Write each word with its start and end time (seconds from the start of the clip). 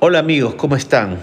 Hola 0.00 0.18
amigos, 0.18 0.54
¿cómo 0.56 0.76
están? 0.76 1.16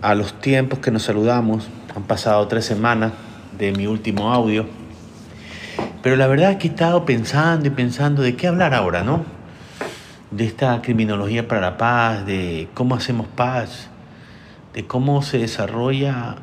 A 0.00 0.14
los 0.14 0.40
tiempos 0.40 0.78
que 0.78 0.90
nos 0.90 1.02
saludamos, 1.02 1.68
han 1.94 2.04
pasado 2.04 2.48
tres 2.48 2.64
semanas 2.64 3.12
de 3.58 3.72
mi 3.72 3.86
último 3.86 4.32
audio, 4.32 4.66
pero 6.02 6.16
la 6.16 6.26
verdad 6.26 6.52
es 6.52 6.56
que 6.56 6.68
he 6.68 6.70
estado 6.70 7.04
pensando 7.04 7.66
y 7.66 7.70
pensando 7.70 8.22
de 8.22 8.34
qué 8.36 8.46
hablar 8.46 8.72
ahora, 8.72 9.04
¿no? 9.04 9.24
De 10.30 10.46
esta 10.46 10.80
criminología 10.80 11.46
para 11.46 11.60
la 11.60 11.76
paz, 11.76 12.24
de 12.24 12.68
cómo 12.72 12.94
hacemos 12.94 13.26
paz, 13.26 13.90
de 14.72 14.86
cómo 14.86 15.20
se 15.20 15.36
desarrolla 15.36 16.36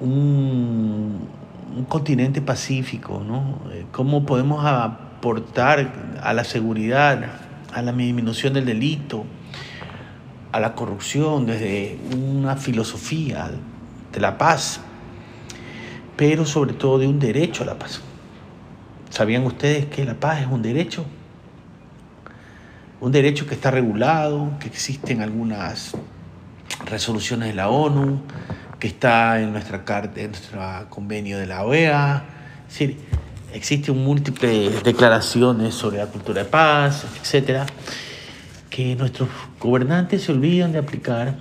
un, 0.00 1.37
un 1.78 1.84
continente 1.84 2.42
pacífico, 2.42 3.22
¿no? 3.24 3.60
Cómo 3.92 4.26
podemos 4.26 4.64
aportar 4.66 5.92
a 6.20 6.32
la 6.32 6.42
seguridad, 6.42 7.24
a 7.72 7.82
la 7.82 7.92
disminución 7.92 8.54
del 8.54 8.66
delito, 8.66 9.24
a 10.50 10.58
la 10.58 10.74
corrupción 10.74 11.46
desde 11.46 11.96
una 12.16 12.56
filosofía 12.56 13.50
de 14.12 14.20
la 14.20 14.36
paz, 14.36 14.80
pero 16.16 16.44
sobre 16.44 16.72
todo 16.72 16.98
de 16.98 17.06
un 17.06 17.20
derecho 17.20 17.62
a 17.62 17.66
la 17.66 17.78
paz. 17.78 18.00
¿Sabían 19.10 19.46
ustedes 19.46 19.86
que 19.86 20.04
la 20.04 20.14
paz 20.14 20.40
es 20.40 20.48
un 20.48 20.62
derecho? 20.62 21.06
Un 23.00 23.12
derecho 23.12 23.46
que 23.46 23.54
está 23.54 23.70
regulado, 23.70 24.50
que 24.58 24.66
existen 24.66 25.22
algunas 25.22 25.96
resoluciones 26.86 27.48
de 27.50 27.54
la 27.54 27.68
ONU, 27.68 28.20
que 28.78 28.88
está 28.88 29.40
en 29.40 29.52
nuestra 29.52 29.84
carta, 29.84 30.20
en 30.20 30.30
nuestro 30.30 30.60
convenio 30.88 31.38
de 31.38 31.46
la 31.46 31.64
OEA. 31.64 32.24
Es 32.66 32.74
decir, 32.74 32.98
existen 33.52 33.96
múltiples 34.02 34.82
declaraciones 34.82 35.74
sobre 35.74 35.98
la 35.98 36.06
cultura 36.06 36.42
de 36.42 36.48
paz, 36.48 37.04
etcétera 37.20 37.66
que 38.78 38.94
nuestros 38.94 39.28
gobernantes 39.58 40.22
se 40.22 40.30
olvidan 40.30 40.70
de 40.70 40.78
aplicar 40.78 41.34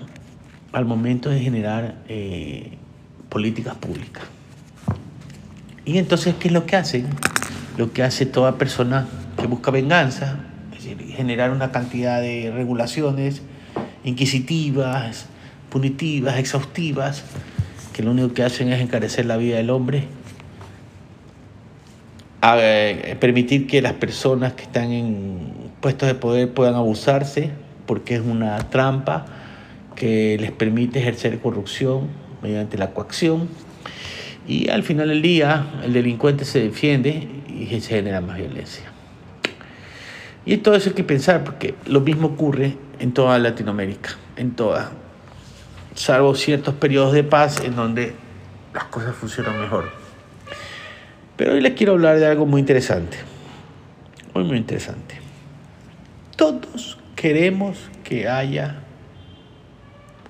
al 0.71 0.85
momento 0.85 1.29
de 1.29 1.39
generar 1.39 1.95
eh, 2.07 2.77
políticas 3.29 3.75
públicas. 3.75 4.23
Y 5.85 5.99
entonces, 5.99 6.33
¿qué 6.39 6.47
es 6.47 6.53
lo 6.55 6.65
que 6.65 6.75
hacen? 6.75 7.05
Lo 7.77 7.93
que 7.93 8.01
hace 8.01 8.25
toda 8.25 8.57
persona 8.57 9.07
que 9.39 9.45
busca 9.45 9.69
venganza, 9.69 10.39
es 10.75 10.83
decir, 10.83 11.13
generar 11.13 11.51
una 11.51 11.71
cantidad 11.71 12.21
de 12.21 12.51
regulaciones 12.51 13.43
inquisitivas, 14.03 15.27
punitivas, 15.77 16.39
exhaustivas, 16.39 17.23
que 17.93 18.01
lo 18.01 18.09
único 18.09 18.33
que 18.33 18.41
hacen 18.41 18.73
es 18.73 18.81
encarecer 18.81 19.27
la 19.27 19.37
vida 19.37 19.57
del 19.57 19.69
hombre, 19.69 20.05
eh, 22.41 23.15
permitir 23.19 23.67
que 23.67 23.79
las 23.83 23.93
personas 23.93 24.53
que 24.53 24.63
están 24.63 24.91
en 24.91 25.51
puestos 25.79 26.07
de 26.07 26.15
poder 26.15 26.51
puedan 26.51 26.73
abusarse, 26.73 27.51
porque 27.85 28.15
es 28.15 28.21
una 28.21 28.57
trampa 28.69 29.27
que 29.95 30.37
les 30.39 30.51
permite 30.51 30.97
ejercer 30.97 31.37
corrupción 31.37 32.07
mediante 32.41 32.75
la 32.79 32.89
coacción. 32.89 33.47
Y 34.47 34.69
al 34.69 34.81
final 34.81 35.09
del 35.09 35.21
día, 35.21 35.67
el 35.83 35.93
delincuente 35.93 36.43
se 36.43 36.59
defiende 36.59 37.27
y 37.47 37.67
se 37.81 37.97
genera 37.97 38.19
más 38.19 38.37
violencia. 38.37 38.85
Y 40.43 40.57
todo 40.57 40.73
eso 40.73 40.89
hay 40.89 40.95
que 40.95 41.03
pensar, 41.03 41.43
porque 41.43 41.75
lo 41.85 42.01
mismo 42.01 42.29
ocurre 42.29 42.77
en 42.97 43.11
toda 43.11 43.37
Latinoamérica, 43.37 44.15
en 44.37 44.55
toda, 44.55 44.91
salvo 45.97 46.35
ciertos 46.35 46.75
periodos 46.75 47.11
de 47.11 47.23
paz 47.23 47.61
en 47.61 47.75
donde 47.75 48.13
las 48.73 48.85
cosas 48.85 49.15
funcionan 49.15 49.59
mejor. 49.59 49.89
Pero 51.35 51.53
hoy 51.53 51.61
les 51.61 51.73
quiero 51.73 51.93
hablar 51.93 52.19
de 52.19 52.27
algo 52.27 52.45
muy 52.45 52.61
interesante, 52.61 53.17
muy, 54.33 54.43
muy 54.43 54.57
interesante. 54.57 55.19
Todos 56.35 56.99
queremos 57.15 57.89
que 58.03 58.29
haya, 58.29 58.83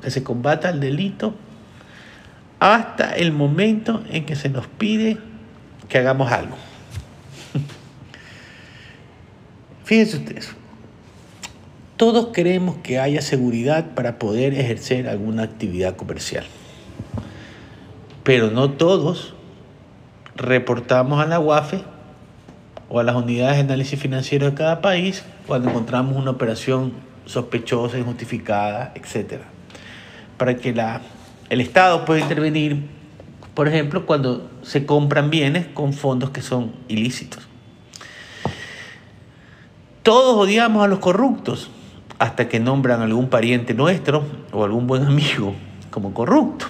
que 0.01 0.09
se 0.09 0.23
combata 0.23 0.69
el 0.69 0.79
delito 0.79 1.35
hasta 2.59 3.15
el 3.15 3.33
momento 3.33 4.03
en 4.09 4.25
que 4.25 4.35
se 4.35 4.49
nos 4.49 4.67
pide 4.67 5.17
que 5.89 5.97
hagamos 5.97 6.31
algo. 6.31 6.55
Fíjense 9.83 10.17
ustedes, 10.17 10.55
todos 11.97 12.27
queremos 12.27 12.77
que 12.77 12.99
haya 12.99 13.23
seguridad 13.23 13.95
para 13.95 14.19
poder 14.19 14.53
ejercer 14.53 15.09
alguna 15.09 15.43
actividad 15.43 15.95
comercial, 15.95 16.45
pero 18.23 18.51
no 18.51 18.71
todos 18.71 19.33
reportamos 20.35 21.19
a 21.19 21.25
la 21.25 21.39
UAFE 21.39 21.81
o 22.87 22.99
a 22.99 23.03
las 23.03 23.15
unidades 23.15 23.55
de 23.55 23.61
análisis 23.61 23.99
financiero 23.99 24.45
de 24.45 24.53
cada 24.53 24.79
país 24.79 25.23
cuando 25.47 25.69
encontramos 25.69 26.15
una 26.15 26.31
operación 26.31 26.93
sospechosa, 27.25 27.97
injustificada, 27.97 28.93
etc. 28.93 29.41
Para 30.37 30.55
que 30.55 30.75
el 31.49 31.61
Estado 31.61 32.05
pueda 32.05 32.21
intervenir, 32.21 32.87
por 33.55 33.67
ejemplo, 33.67 34.05
cuando 34.05 34.51
se 34.61 34.85
compran 34.85 35.31
bienes 35.31 35.65
con 35.65 35.93
fondos 35.93 36.29
que 36.29 36.43
son 36.43 36.73
ilícitos. 36.87 37.47
Todos 40.03 40.37
odiamos 40.37 40.85
a 40.85 40.87
los 40.87 40.99
corruptos 40.99 41.71
hasta 42.19 42.49
que 42.49 42.59
nombran 42.59 43.01
algún 43.01 43.29
pariente 43.29 43.73
nuestro 43.73 44.23
o 44.51 44.63
algún 44.63 44.87
buen 44.87 45.05
amigo 45.05 45.53
como 45.89 46.13
corrupto. 46.13 46.65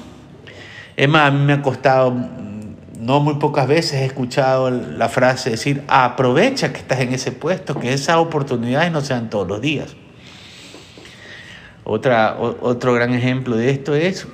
Es 0.96 1.08
más, 1.08 1.28
a 1.28 1.31
mí 1.31 1.46
me 1.46 1.53
ha 1.53 1.62
costado 1.62 2.13
no 3.00 3.19
muy 3.19 3.35
pocas 3.35 3.68
veces 3.68 4.02
he 4.02 4.06
escuchado 4.06 4.69
la 4.69 5.08
frase 5.08 5.52
decir, 5.52 5.84
aprovecha 5.88 6.74
que 6.74 6.80
estás 6.80 7.00
en 7.00 7.13
ese 7.13 7.31
puesto, 7.31 7.80
que 7.80 7.94
esas 7.94 8.18
oportunidades 8.18 8.91
no 8.91 9.02
sean 9.02 9.30
todos 9.30 9.47
los 9.47 9.62
días. 9.62 9.96
Otra, 11.84 12.38
otro 12.38 12.94
gran 12.94 13.14
ejemplo 13.14 13.56
de 13.56 13.69
esto 13.69 13.96
es, 13.96 14.28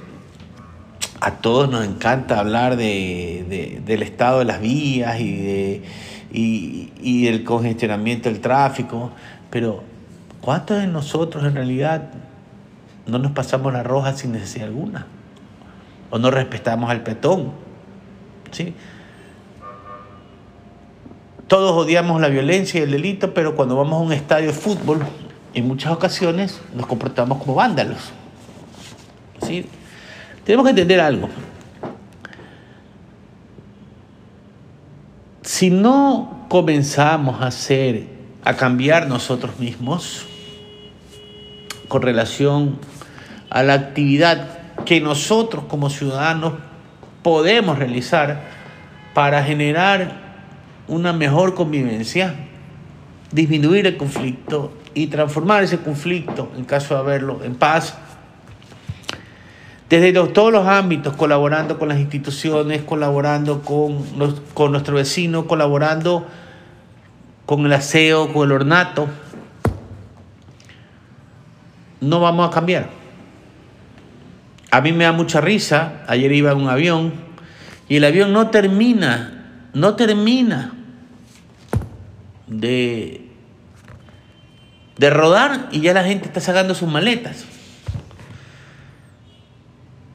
a 1.19 1.35
todos 1.35 1.69
nos 1.69 1.85
encanta 1.85 2.39
hablar 2.39 2.75
de, 2.75 3.81
del 3.85 4.01
estado 4.01 4.39
de 4.39 4.45
las 4.45 4.59
vías 4.59 5.19
y, 5.19 5.35
de, 5.35 5.81
y 6.31 7.25
del 7.25 7.43
congestionamiento 7.43 8.29
del 8.29 8.39
tráfico, 8.39 9.11
pero 9.49 9.83
¿cuántos 10.43 10.77
de 10.77 10.87
nosotros 10.87 11.45
en 11.45 11.55
realidad 11.55 12.09
no 13.07 13.17
nos 13.17 13.31
pasamos 13.31 13.71
la 13.71 13.81
roja 13.81 14.13
sin 14.13 14.33
necesidad 14.33 14.67
alguna? 14.67 15.07
¿O 16.09 16.19
no 16.19 16.29
respetamos 16.31 16.91
al 16.91 17.01
peatón? 17.01 17.53
¿sí? 18.51 18.75
Todos 21.47 21.71
odiamos 21.71 22.19
la 22.19 22.27
violencia 22.27 22.81
y 22.81 22.83
el 22.83 22.91
delito, 22.91 23.33
pero 23.33 23.55
cuando 23.55 23.77
vamos 23.77 23.93
a 23.93 24.03
un 24.03 24.11
estadio 24.11 24.47
de 24.47 24.53
fútbol, 24.53 24.99
en 25.53 25.67
muchas 25.67 25.93
ocasiones 25.93 26.59
nos 26.75 26.87
comportamos 26.87 27.37
como 27.37 27.55
vándalos. 27.55 28.11
¿sí? 29.43 29.65
Tenemos 30.43 30.65
que 30.65 30.71
entender 30.71 30.99
algo. 30.99 31.29
Si 35.41 35.69
no 35.69 36.47
comenzamos 36.49 37.41
a 37.41 37.47
hacer, 37.47 38.07
a 38.43 38.55
cambiar 38.55 39.07
nosotros 39.07 39.57
mismos 39.57 40.27
con 41.93 42.01
relación 42.01 42.79
a 43.51 43.61
la 43.61 43.75
actividad 43.75 44.47
que 44.83 44.99
nosotros 44.99 45.65
como 45.67 45.91
ciudadanos 45.91 46.53
podemos 47.21 47.77
realizar 47.77 48.41
para 49.13 49.43
generar 49.43 50.11
una 50.87 51.13
mejor 51.13 51.53
convivencia, 51.53 52.33
disminuir 53.31 53.85
el 53.85 53.95
conflicto 53.95 54.73
y 54.95 55.05
transformar 55.05 55.61
ese 55.61 55.77
conflicto, 55.81 56.51
en 56.57 56.65
caso 56.65 56.95
de 56.95 57.01
haberlo, 57.01 57.43
en 57.43 57.53
paz. 57.53 57.95
Desde 59.87 60.13
todos 60.13 60.51
los 60.51 60.65
ámbitos, 60.65 61.15
colaborando 61.15 61.77
con 61.77 61.89
las 61.89 61.99
instituciones, 61.99 62.81
colaborando 62.81 63.61
con, 63.61 64.03
con 64.55 64.71
nuestro 64.71 64.95
vecino, 64.95 65.45
colaborando 65.45 66.25
con 67.45 67.63
el 67.67 67.73
aseo, 67.73 68.33
con 68.33 68.47
el 68.47 68.53
ornato, 68.53 69.07
no 72.03 72.19
vamos 72.19 72.47
a 72.47 72.51
cambiar. 72.51 72.89
A 74.71 74.81
mí 74.81 74.91
me 74.91 75.03
da 75.03 75.11
mucha 75.11 75.39
risa, 75.39 76.03
ayer 76.07 76.31
iba 76.31 76.51
en 76.51 76.57
un 76.57 76.69
avión 76.69 77.13
y 77.87 77.97
el 77.97 78.03
avión 78.05 78.33
no 78.33 78.49
termina, 78.49 79.69
no 79.73 79.95
termina 79.95 80.73
de, 82.47 83.29
de 84.97 85.09
rodar 85.09 85.69
y 85.71 85.81
ya 85.81 85.93
la 85.93 86.03
gente 86.03 86.27
está 86.27 86.39
sacando 86.39 86.73
sus 86.75 86.89
maletas. 86.89 87.45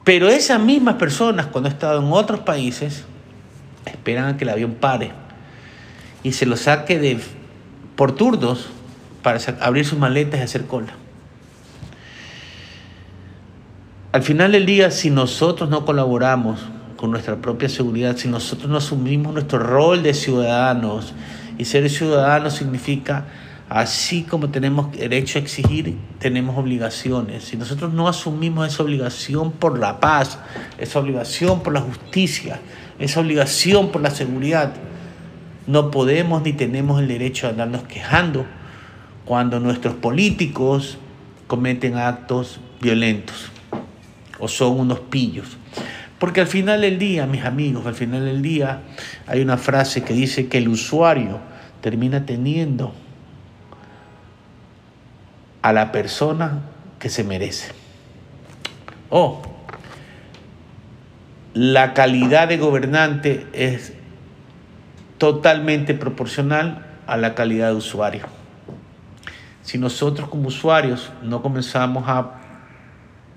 Pero 0.03 0.27
esas 0.27 0.59
mismas 0.59 0.95
personas, 0.95 1.45
cuando 1.45 1.69
he 1.69 1.71
estado 1.71 2.01
en 2.01 2.11
otros 2.11 2.39
países, 2.41 3.05
esperan 3.85 4.25
a 4.25 4.37
que 4.37 4.43
el 4.43 4.49
avión 4.49 4.73
pare 4.73 5.11
y 6.23 6.33
se 6.33 6.45
lo 6.45 6.57
saque 6.57 6.99
de, 6.99 7.19
por 7.95 8.13
turnos 8.13 8.67
para 9.21 9.39
abrir 9.61 9.85
sus 9.85 9.99
maletas 9.99 10.39
y 10.39 10.43
hacer 10.43 10.65
cola. 10.65 10.93
Al 14.11 14.23
final 14.23 14.53
del 14.53 14.65
día, 14.65 14.89
si 14.89 15.11
nosotros 15.11 15.69
no 15.69 15.85
colaboramos 15.85 16.59
con 16.99 17.11
nuestra 17.11 17.37
propia 17.37 17.69
seguridad 17.69 18.17
si 18.17 18.27
nosotros 18.27 18.69
no 18.69 18.77
asumimos 18.77 19.31
nuestro 19.31 19.59
rol 19.59 20.03
de 20.03 20.13
ciudadanos. 20.13 21.13
Y 21.57 21.65
ser 21.65 21.89
ciudadanos 21.89 22.55
significa, 22.55 23.25
así 23.69 24.23
como 24.23 24.49
tenemos 24.49 24.91
derecho 24.91 25.39
a 25.39 25.41
exigir, 25.41 25.95
tenemos 26.19 26.57
obligaciones. 26.57 27.43
Si 27.43 27.55
nosotros 27.55 27.93
no 27.93 28.07
asumimos 28.07 28.67
esa 28.67 28.83
obligación 28.83 29.51
por 29.51 29.77
la 29.77 29.99
paz, 29.99 30.39
esa 30.77 30.99
obligación 30.99 31.61
por 31.61 31.73
la 31.73 31.81
justicia, 31.81 32.59
esa 32.97 33.21
obligación 33.21 33.91
por 33.91 34.01
la 34.01 34.09
seguridad, 34.09 34.73
no 35.67 35.91
podemos 35.91 36.41
ni 36.41 36.51
tenemos 36.51 36.99
el 36.99 37.07
derecho 37.07 37.47
a 37.47 37.51
andarnos 37.51 37.83
quejando 37.83 38.45
cuando 39.23 39.59
nuestros 39.59 39.93
políticos 39.93 40.97
cometen 41.47 41.95
actos 41.95 42.59
violentos 42.81 43.51
o 44.39 44.47
son 44.47 44.79
unos 44.79 44.99
pillos. 44.99 45.57
Porque 46.17 46.41
al 46.41 46.47
final 46.47 46.81
del 46.81 46.99
día, 46.99 47.25
mis 47.25 47.45
amigos, 47.45 47.85
al 47.85 47.95
final 47.95 48.25
del 48.25 48.41
día 48.41 48.81
hay 49.25 49.41
una 49.41 49.57
frase 49.57 50.03
que 50.03 50.13
dice 50.13 50.47
que 50.47 50.57
el 50.57 50.67
usuario 50.67 51.39
termina 51.81 52.25
teniendo 52.25 52.93
a 55.61 55.71
la 55.71 55.91
persona 55.91 56.61
que 56.99 57.09
se 57.09 57.23
merece. 57.23 57.71
O 59.09 59.41
la 61.53 61.93
calidad 61.93 62.47
de 62.47 62.57
gobernante 62.57 63.47
es 63.53 63.93
totalmente 65.17 65.93
proporcional 65.93 66.85
a 67.07 67.17
la 67.17 67.33
calidad 67.33 67.69
de 67.69 67.75
usuario. 67.75 68.25
Si 69.63 69.77
nosotros 69.77 70.29
como 70.29 70.47
usuarios 70.47 71.11
no 71.23 71.41
comenzamos 71.41 72.05
a 72.07 72.38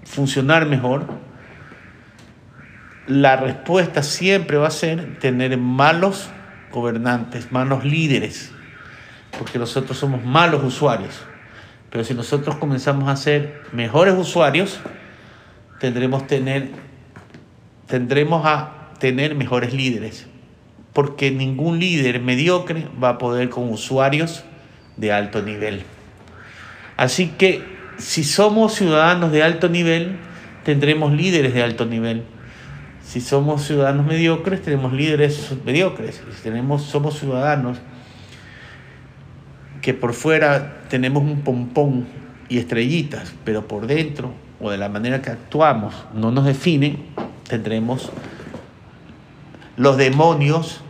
funcionar 0.05 0.67
mejor, 0.67 1.07
la 3.07 3.37
respuesta 3.37 4.03
siempre 4.03 4.57
va 4.57 4.69
a 4.69 4.71
ser 4.71 5.19
tener 5.19 5.57
malos 5.59 6.31
gobernantes, 6.71 7.53
malos 7.53 7.85
líderes, 7.85 8.53
porque 9.39 9.59
nosotros 9.59 9.99
somos 9.99 10.25
malos 10.25 10.63
usuarios. 10.63 11.21
Pero 11.91 12.05
si 12.05 12.15
nosotros 12.15 12.57
comenzamos 12.57 13.09
a 13.09 13.17
ser 13.17 13.63
mejores 13.73 14.15
usuarios, 14.15 14.81
tendremos, 15.79 16.27
tener, 16.27 16.71
tendremos 17.87 18.47
a 18.47 18.91
tener 18.99 19.35
mejores 19.35 19.75
líderes, 19.75 20.27
porque 20.93 21.31
ningún 21.31 21.79
líder 21.81 22.21
mediocre 22.21 22.89
va 23.03 23.11
a 23.11 23.19
poder 23.19 23.51
con 23.51 23.71
usuarios 23.71 24.45
de 24.97 25.13
alto 25.13 25.43
nivel. 25.43 25.83
Así 26.97 27.29
que 27.37 27.72
si 27.99 28.25
somos 28.25 28.75
ciudadanos 28.75 29.33
de 29.33 29.43
alto 29.43 29.69
nivel, 29.69 30.17
tendremos 30.65 31.13
líderes 31.13 31.55
de 31.55 31.63
alto 31.63 31.87
nivel. 31.87 32.25
Si 33.05 33.21
somos 33.21 33.63
ciudadanos 33.67 34.07
mediocres, 34.07 34.63
tenemos 34.63 34.93
líderes 34.93 35.55
mediocres. 35.65 36.23
Si 36.35 36.43
tenemos, 36.43 36.83
somos 36.83 37.19
ciudadanos 37.19 37.79
que 39.83 39.93
por 39.95 40.15
fuera 40.15 40.83
tenemos 40.89 41.23
un 41.23 41.41
pompón 41.41 42.07
y 42.49 42.59
estrellitas, 42.59 43.35
pero 43.45 43.67
por 43.67 43.87
dentro 43.87 44.33
o 44.61 44.71
de 44.71 44.79
la 44.79 44.89
manera 44.89 45.21
que 45.21 45.31
actuamos 45.31 45.95
no 46.15 46.31
nos 46.31 46.45
definen, 46.45 47.05
tendremos 47.49 48.11
los 49.77 49.97
demonios 49.97 50.81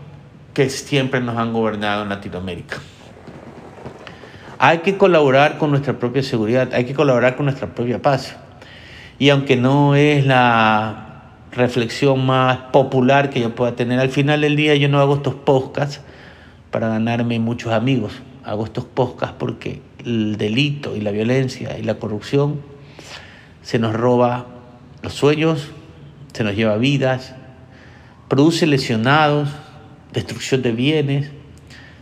que 0.55 0.69
siempre 0.69 1.21
nos 1.21 1.39
han 1.39 1.53
gobernado 1.53 2.03
en 2.03 2.11
Latinoamérica. 2.11 2.79
Hay 4.65 4.79
que 4.79 4.97
colaborar 4.97 5.59
con 5.59 5.71
nuestra 5.71 5.99
propia 5.99 6.23
seguridad, 6.23 6.73
hay 6.73 6.85
que 6.85 6.95
colaborar 6.95 7.35
con 7.35 7.47
nuestra 7.47 7.75
propia 7.75 8.01
paz. 8.01 8.37
Y 9.19 9.31
aunque 9.31 9.57
no 9.57 9.97
es 9.97 10.25
la 10.25 11.25
reflexión 11.51 12.25
más 12.25 12.59
popular 12.73 13.29
que 13.31 13.41
yo 13.41 13.57
pueda 13.57 13.75
tener, 13.75 13.99
al 13.99 14.11
final 14.11 14.43
del 14.43 14.55
día 14.55 14.77
yo 14.77 14.89
no 14.89 15.01
hago 15.01 15.17
estos 15.17 15.35
podcasts 15.35 16.01
para 16.71 16.87
ganarme 16.87 17.41
muchos 17.41 17.73
amigos. 17.73 18.13
Hago 18.45 18.65
estos 18.65 18.85
podcasts 18.85 19.35
porque 19.37 19.83
el 20.05 20.37
delito 20.37 20.95
y 20.95 21.01
la 21.01 21.11
violencia 21.11 21.77
y 21.77 21.83
la 21.83 21.97
corrupción 21.97 22.61
se 23.63 23.81
nos 23.81 23.93
roba 23.93 24.47
los 25.03 25.13
sueños, 25.13 25.71
se 26.33 26.45
nos 26.45 26.55
lleva 26.55 26.77
vidas, 26.77 27.35
produce 28.29 28.69
lesionados, 28.69 29.49
destrucción 30.13 30.63
de 30.63 30.71
bienes, 30.71 31.33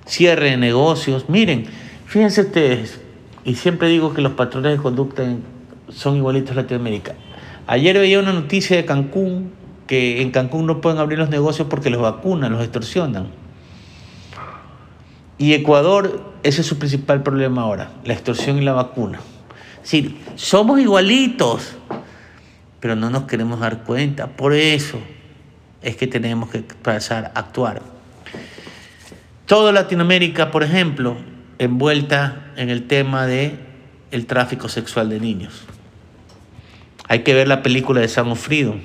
cierre 0.05 0.51
de 0.51 0.57
negocios. 0.59 1.31
Miren, 1.31 1.80
Fíjense 2.11 2.41
ustedes, 2.41 3.01
y 3.45 3.55
siempre 3.55 3.87
digo 3.87 4.13
que 4.13 4.21
los 4.21 4.33
patrones 4.33 4.73
de 4.73 4.83
conducta 4.83 5.23
son 5.91 6.17
igualitos 6.17 6.51
en 6.51 6.57
Latinoamérica. 6.57 7.15
Ayer 7.69 7.97
veía 7.97 8.19
una 8.19 8.33
noticia 8.33 8.77
de 8.77 8.85
Cancún, 8.85 9.53
que 9.87 10.21
en 10.21 10.33
Cancún 10.33 10.67
no 10.67 10.81
pueden 10.81 10.99
abrir 10.99 11.21
los 11.21 11.31
negocios 11.31 11.69
porque 11.71 11.89
los 11.89 12.03
vacunan, 12.03 12.51
los 12.51 12.63
extorsionan. 12.63 13.29
Y 15.39 15.55
Ecuador, 15.55 16.33
ese 16.43 16.63
es 16.63 16.67
su 16.67 16.81
principal 16.81 17.23
problema 17.23 17.63
ahora, 17.63 17.93
la 18.05 18.13
extorsión 18.13 18.59
y 18.59 18.63
la 18.63 18.73
vacuna. 18.73 19.21
Es 19.85 20.05
somos 20.35 20.81
igualitos, 20.81 21.77
pero 22.81 22.97
no 22.97 23.11
nos 23.11 23.23
queremos 23.23 23.61
dar 23.61 23.85
cuenta. 23.85 24.27
Por 24.27 24.53
eso 24.53 24.99
es 25.81 25.95
que 25.95 26.09
tenemos 26.09 26.51
que 26.51 26.65
pasar 26.83 27.31
a 27.37 27.39
actuar. 27.39 27.83
Toda 29.47 29.71
Latinoamérica, 29.71 30.51
por 30.51 30.65
ejemplo, 30.65 31.17
envuelta 31.61 32.47
en 32.57 32.71
el 32.71 32.87
tema 32.87 33.27
de 33.27 33.55
el 34.11 34.27
tráfico 34.27 34.69
sexual 34.69 35.11
de 35.11 35.21
niños. 35.21 35.63
Hay 37.07 37.21
que 37.21 37.35
ver 37.35 37.47
la 37.47 37.63
película 37.63 38.01
de 38.01 38.09
Sam 38.09 38.35
Freedom. 38.35 38.81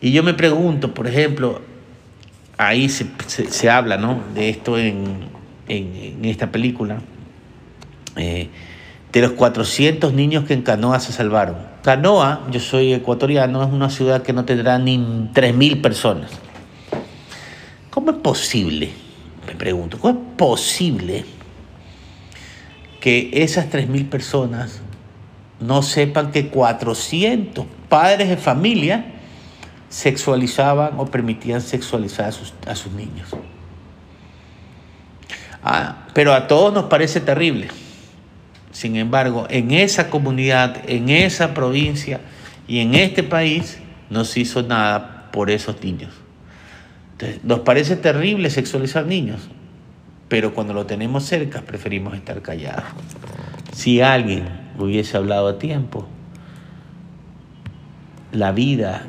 Y 0.00 0.12
yo 0.12 0.22
me 0.22 0.32
pregunto, 0.32 0.94
por 0.94 1.06
ejemplo, 1.06 1.60
ahí 2.56 2.88
se, 2.88 3.70
habla 3.70 3.98
¿no? 3.98 4.22
de 4.34 4.48
esto 4.48 4.78
en, 4.78 5.28
esta 6.22 6.50
película, 6.50 7.00
eh, 8.16 8.48
de 9.12 9.20
los 9.20 9.32
400 9.32 10.14
niños 10.14 10.44
que 10.46 10.54
en 10.54 10.62
Canoa 10.62 10.98
se 10.98 11.12
salvaron. 11.12 11.56
Canoa, 11.82 12.46
yo 12.50 12.58
soy 12.58 12.94
ecuatoriano, 12.94 13.62
es 13.62 13.70
una 13.70 13.90
ciudad 13.90 14.22
que 14.22 14.32
no 14.32 14.46
tendrá 14.46 14.78
ni 14.78 14.96
3.000 14.96 15.82
personas. 15.82 16.30
¿Cómo 17.90 18.12
es 18.12 18.16
posible? 18.16 19.09
Pregunto, 19.60 19.98
¿cómo 19.98 20.18
es 20.18 20.26
posible 20.38 21.26
que 22.98 23.30
esas 23.34 23.70
3.000 23.70 24.08
personas 24.08 24.80
no 25.60 25.82
sepan 25.82 26.32
que 26.32 26.48
400 26.48 27.66
padres 27.90 28.30
de 28.30 28.38
familia 28.38 29.04
sexualizaban 29.90 30.98
o 30.98 31.04
permitían 31.04 31.60
sexualizar 31.60 32.28
a 32.28 32.32
sus, 32.32 32.54
a 32.66 32.74
sus 32.74 32.92
niños? 32.92 33.28
Ah, 35.62 36.06
pero 36.14 36.32
a 36.32 36.46
todos 36.46 36.72
nos 36.72 36.84
parece 36.84 37.20
terrible. 37.20 37.68
Sin 38.72 38.96
embargo, 38.96 39.46
en 39.50 39.72
esa 39.72 40.08
comunidad, 40.08 40.88
en 40.88 41.10
esa 41.10 41.52
provincia 41.52 42.20
y 42.66 42.78
en 42.78 42.94
este 42.94 43.22
país 43.22 43.78
no 44.08 44.24
se 44.24 44.40
hizo 44.40 44.62
nada 44.62 45.28
por 45.30 45.50
esos 45.50 45.82
niños 45.82 46.14
nos 47.42 47.60
parece 47.60 47.96
terrible 47.96 48.50
sexualizar 48.50 49.06
niños, 49.06 49.48
pero 50.28 50.54
cuando 50.54 50.74
lo 50.74 50.86
tenemos 50.86 51.24
cerca 51.24 51.62
preferimos 51.62 52.14
estar 52.14 52.40
callados. 52.42 52.84
Si 53.72 54.00
alguien 54.00 54.48
hubiese 54.78 55.16
hablado 55.16 55.48
a 55.48 55.58
tiempo, 55.58 56.06
la 58.32 58.52
vida 58.52 59.06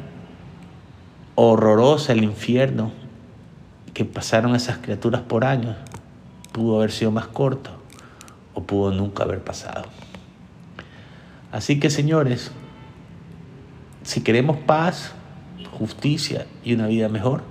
horrorosa, 1.36 2.14
el 2.14 2.24
infierno 2.24 2.92
que 3.94 4.06
pasaron 4.06 4.56
esas 4.56 4.78
criaturas 4.78 5.22
por 5.22 5.46
años, 5.46 5.76
pudo 6.52 6.78
haber 6.78 6.92
sido 6.92 7.12
más 7.12 7.28
corto 7.28 7.72
o 8.54 8.64
pudo 8.64 8.92
nunca 8.92 9.24
haber 9.24 9.44
pasado. 9.44 9.86
Así 11.52 11.80
que 11.80 11.90
señores, 11.90 12.52
si 14.04 14.22
queremos 14.22 14.58
paz, 14.58 15.14
justicia 15.72 16.46
y 16.64 16.74
una 16.74 16.88
vida 16.88 17.10
mejor, 17.10 17.44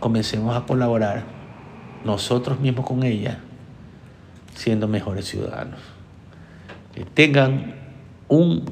comencemos 0.00 0.56
a 0.56 0.66
colaborar 0.66 1.24
nosotros 2.04 2.58
mismos 2.58 2.86
con 2.86 3.04
ella, 3.04 3.38
siendo 4.54 4.88
mejores 4.88 5.26
ciudadanos. 5.26 5.80
Que 6.94 7.04
tengan 7.04 7.74
un 8.28 8.64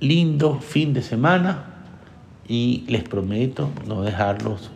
lindo 0.00 0.60
fin 0.60 0.92
de 0.92 1.02
semana 1.02 1.64
y 2.46 2.84
les 2.88 3.02
prometo 3.02 3.70
no 3.86 4.02
dejarlos, 4.02 4.70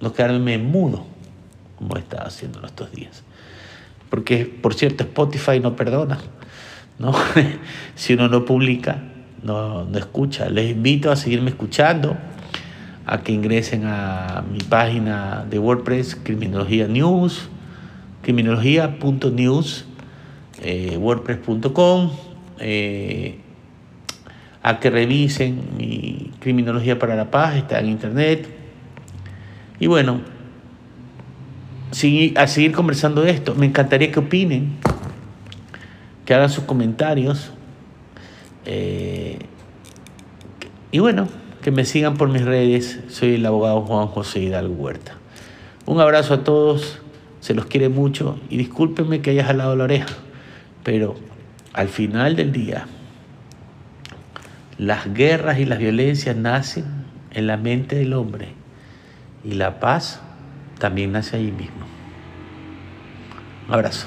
no 0.00 0.12
quedarme 0.12 0.58
mudo 0.58 1.06
como 1.78 1.96
estado 1.96 2.26
haciendo 2.26 2.58
en 2.58 2.66
estos 2.66 2.92
días. 2.92 3.22
Porque, 4.10 4.44
por 4.44 4.74
cierto, 4.74 5.04
Spotify 5.04 5.60
no 5.60 5.76
perdona. 5.76 6.18
¿no? 6.98 7.14
si 7.94 8.14
uno 8.14 8.28
no 8.28 8.44
publica, 8.44 9.02
no, 9.42 9.84
no 9.84 9.98
escucha. 9.98 10.48
Les 10.48 10.72
invito 10.72 11.10
a 11.10 11.16
seguirme 11.16 11.50
escuchando 11.50 12.16
a 13.06 13.22
que 13.22 13.32
ingresen 13.32 13.84
a 13.86 14.44
mi 14.50 14.58
página 14.58 15.46
de 15.48 15.58
WordPress, 15.58 16.16
Criminología 16.16 16.88
News, 16.88 17.48
criminología.news, 18.22 19.84
eh, 20.62 20.96
wordpress.com. 20.98 22.10
Eh, 22.58 23.40
a 24.66 24.80
que 24.80 24.90
revisen 24.90 25.60
mi 25.78 26.32
Criminología 26.40 26.98
para 26.98 27.14
la 27.14 27.30
Paz, 27.30 27.54
está 27.54 27.78
en 27.78 27.86
internet. 27.86 28.48
Y 29.78 29.86
bueno, 29.86 30.22
a 32.34 32.46
seguir 32.48 32.72
conversando 32.72 33.22
de 33.22 33.30
esto, 33.30 33.54
me 33.54 33.66
encantaría 33.66 34.10
que 34.10 34.18
opinen, 34.18 34.72
que 36.24 36.34
hagan 36.34 36.50
sus 36.50 36.64
comentarios. 36.64 37.52
Eh, 38.64 39.38
y 40.90 40.98
bueno, 40.98 41.28
que 41.66 41.72
me 41.72 41.84
sigan 41.84 42.16
por 42.16 42.28
mis 42.28 42.44
redes. 42.44 43.00
Soy 43.08 43.34
el 43.34 43.44
abogado 43.44 43.80
Juan 43.80 44.06
José 44.06 44.38
Hidalgo 44.38 44.72
Huerta. 44.74 45.14
Un 45.84 45.98
abrazo 45.98 46.34
a 46.34 46.44
todos, 46.44 47.00
se 47.40 47.54
los 47.54 47.66
quiere 47.66 47.88
mucho 47.88 48.38
y 48.48 48.56
discúlpenme 48.56 49.20
que 49.20 49.30
haya 49.30 49.44
jalado 49.44 49.74
la 49.74 49.82
oreja, 49.82 50.14
pero 50.84 51.16
al 51.72 51.88
final 51.88 52.36
del 52.36 52.52
día, 52.52 52.86
las 54.78 55.12
guerras 55.12 55.58
y 55.58 55.64
las 55.64 55.80
violencias 55.80 56.36
nacen 56.36 56.84
en 57.32 57.48
la 57.48 57.56
mente 57.56 57.96
del 57.96 58.12
hombre 58.12 58.50
y 59.42 59.54
la 59.54 59.80
paz 59.80 60.20
también 60.78 61.10
nace 61.10 61.36
ahí 61.36 61.50
mismo. 61.50 61.84
Un 63.66 63.74
abrazo. 63.74 64.06